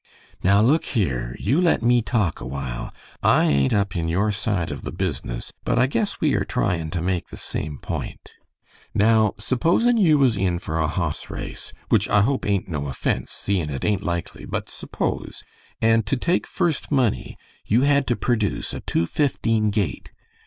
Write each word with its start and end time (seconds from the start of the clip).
"Now 0.41 0.61
look 0.63 0.83
here. 0.85 1.35
You 1.37 1.61
let 1.61 1.83
me 1.83 2.01
talk 2.01 2.41
awhile. 2.41 2.91
I 3.21 3.45
ain't 3.45 3.71
up 3.71 3.95
in 3.95 4.07
your 4.07 4.31
side 4.31 4.71
of 4.71 4.81
the 4.81 4.91
business, 4.91 5.53
but 5.63 5.77
I 5.77 5.85
guess 5.85 6.19
we 6.19 6.33
are 6.33 6.43
tryin' 6.43 6.89
to 6.89 7.03
make 7.03 7.27
the 7.27 7.37
same 7.37 7.77
point. 7.77 8.31
Now 8.95 9.35
supposin' 9.37 9.97
you 9.97 10.17
was 10.17 10.35
in 10.35 10.57
for 10.57 10.79
a 10.79 10.87
hoss 10.87 11.29
race, 11.29 11.71
which 11.89 12.09
I 12.09 12.23
hope 12.23 12.47
ain't 12.47 12.67
no 12.67 12.87
offense, 12.87 13.31
seein' 13.31 13.69
it 13.69 13.85
ain't 13.85 14.01
likely 14.01 14.43
but 14.45 14.71
suppose, 14.71 15.43
and 15.83 16.03
to 16.07 16.17
take 16.17 16.47
first 16.47 16.89
money 16.91 17.37
you 17.67 17.83
had 17.83 18.07
to 18.07 18.15
perdoose 18.15 18.73
a 18.73 18.79
two 18.79 19.05
fifteen 19.05 19.69
gait. 19.69 20.09